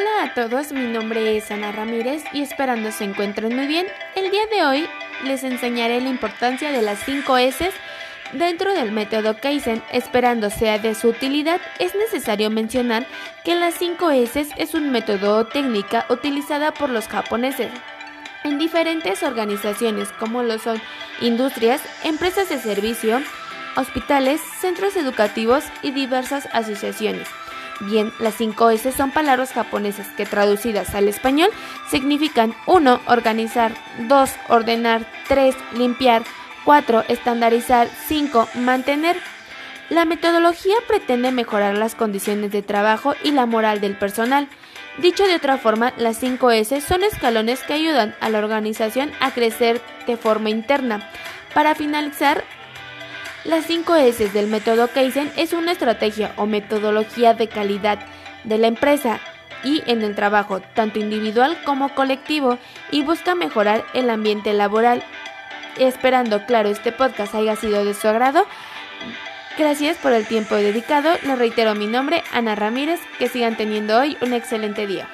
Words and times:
Hola 0.00 0.30
a 0.30 0.34
todos, 0.34 0.72
mi 0.72 0.86
nombre 0.86 1.36
es 1.36 1.50
Ana 1.50 1.72
Ramírez 1.72 2.24
y 2.32 2.40
esperando 2.40 2.90
se 2.90 3.04
encuentren 3.04 3.54
muy 3.54 3.66
bien. 3.66 3.86
El 4.16 4.30
día 4.30 4.46
de 4.46 4.64
hoy 4.64 4.88
les 5.24 5.44
enseñaré 5.44 6.00
la 6.00 6.08
importancia 6.08 6.72
de 6.72 6.80
las 6.80 7.00
5 7.00 7.36
S 7.36 7.70
Dentro 8.32 8.72
del 8.72 8.92
método 8.92 9.36
Kaizen, 9.36 9.82
esperando 9.92 10.48
sea 10.48 10.78
de 10.78 10.94
su 10.94 11.08
utilidad, 11.08 11.60
es 11.78 11.94
necesario 11.94 12.48
mencionar 12.48 13.06
que 13.44 13.54
las 13.56 13.74
5 13.74 14.10
S 14.12 14.46
es 14.56 14.72
un 14.72 14.90
método 14.90 15.36
o 15.36 15.46
técnica 15.46 16.06
utilizada 16.08 16.72
por 16.72 16.88
los 16.88 17.06
japoneses 17.06 17.70
en 18.44 18.58
diferentes 18.58 19.22
organizaciones 19.22 20.08
como 20.12 20.42
lo 20.42 20.58
son 20.58 20.80
industrias, 21.20 21.82
empresas 22.04 22.48
de 22.48 22.58
servicio, 22.58 23.20
hospitales, 23.76 24.40
centros 24.60 24.96
educativos 24.96 25.64
y 25.82 25.90
diversas 25.90 26.48
asociaciones. 26.54 27.28
Bien, 27.80 28.12
las 28.18 28.34
5 28.34 28.70
S 28.70 28.92
son 28.92 29.10
palabras 29.10 29.52
japonesas 29.52 30.06
que 30.08 30.26
traducidas 30.26 30.94
al 30.94 31.08
español 31.08 31.48
significan 31.90 32.54
1. 32.66 33.00
Organizar, 33.06 33.72
2. 34.06 34.30
Ordenar, 34.48 35.06
3. 35.28 35.56
Limpiar, 35.72 36.22
4. 36.64 37.04
Estandarizar, 37.08 37.88
5. 38.06 38.48
Mantener. 38.56 39.16
La 39.88 40.04
metodología 40.04 40.76
pretende 40.86 41.32
mejorar 41.32 41.76
las 41.78 41.94
condiciones 41.94 42.52
de 42.52 42.62
trabajo 42.62 43.14
y 43.24 43.32
la 43.32 43.46
moral 43.46 43.80
del 43.80 43.96
personal. 43.96 44.46
Dicho 44.98 45.24
de 45.26 45.36
otra 45.36 45.56
forma, 45.56 45.94
las 45.96 46.18
5 46.18 46.50
S 46.50 46.80
son 46.82 47.02
escalones 47.02 47.60
que 47.62 47.72
ayudan 47.72 48.14
a 48.20 48.28
la 48.28 48.40
organización 48.40 49.10
a 49.20 49.30
crecer 49.30 49.80
de 50.06 50.18
forma 50.18 50.50
interna. 50.50 51.08
Para 51.54 51.74
finalizar, 51.74 52.44
las 53.44 53.64
5 53.66 53.96
S 53.96 54.28
del 54.30 54.46
método 54.46 54.88
Kaizen 54.88 55.30
es 55.36 55.52
una 55.52 55.72
estrategia 55.72 56.32
o 56.36 56.46
metodología 56.46 57.34
de 57.34 57.48
calidad 57.48 57.98
de 58.44 58.58
la 58.58 58.66
empresa 58.66 59.20
y 59.64 59.82
en 59.86 60.02
el 60.02 60.14
trabajo, 60.14 60.60
tanto 60.74 60.98
individual 60.98 61.58
como 61.64 61.94
colectivo, 61.94 62.58
y 62.90 63.02
busca 63.02 63.34
mejorar 63.34 63.84
el 63.94 64.10
ambiente 64.10 64.52
laboral. 64.52 65.02
Esperando, 65.78 66.44
claro, 66.46 66.68
este 66.68 66.92
podcast 66.92 67.34
haya 67.34 67.56
sido 67.56 67.84
de 67.84 67.94
su 67.94 68.08
agrado. 68.08 68.46
Gracias 69.58 69.96
por 69.98 70.12
el 70.12 70.26
tiempo 70.26 70.54
dedicado. 70.54 71.10
Les 71.22 71.38
reitero 71.38 71.74
mi 71.74 71.86
nombre, 71.86 72.22
Ana 72.32 72.54
Ramírez. 72.54 73.00
Que 73.18 73.28
sigan 73.28 73.56
teniendo 73.56 73.98
hoy 73.98 74.16
un 74.20 74.32
excelente 74.32 74.86
día. 74.86 75.08